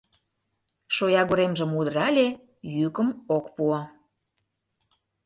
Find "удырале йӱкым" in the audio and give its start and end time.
1.79-3.09